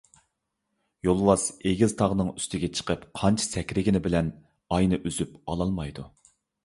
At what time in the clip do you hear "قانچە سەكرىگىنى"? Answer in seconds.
3.21-4.01